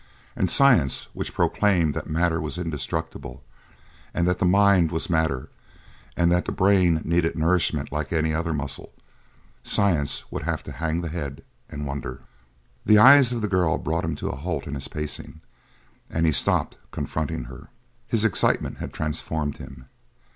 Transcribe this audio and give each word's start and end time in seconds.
And 0.35 0.49
science, 0.49 1.09
which 1.13 1.31
proclaimed 1.31 1.93
that 1.93 2.09
matter 2.09 2.41
was 2.41 2.57
indestructible 2.57 3.43
and 4.15 4.27
that 4.27 4.39
the 4.39 4.45
mind 4.47 4.89
was 4.91 5.11
matter 5.11 5.49
and 6.17 6.31
that 6.31 6.45
the 6.45 6.51
brain 6.51 7.03
needed 7.05 7.35
nourishment 7.37 7.91
like 7.91 8.11
any 8.11 8.33
other 8.33 8.51
muscle 8.51 8.93
science 9.61 10.23
would 10.31 10.41
have 10.41 10.63
to 10.63 10.71
hang 10.71 11.01
the 11.01 11.09
head 11.09 11.43
and 11.69 11.85
wonder! 11.85 12.21
The 12.83 12.97
eyes 12.97 13.31
of 13.31 13.41
the 13.41 13.47
girl 13.47 13.77
brought 13.77 14.03
him 14.03 14.15
to 14.15 14.31
halt 14.31 14.65
in 14.65 14.73
his 14.73 14.87
pacing, 14.87 15.39
and 16.09 16.25
he 16.25 16.31
stopped, 16.31 16.79
confronting 16.89 17.43
her. 17.43 17.67
His 18.07 18.23
excitement 18.25 18.79
had 18.79 18.93
transformed 18.93 19.57
him. 19.57 19.85